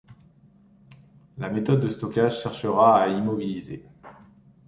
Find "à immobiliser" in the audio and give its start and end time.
3.03-3.85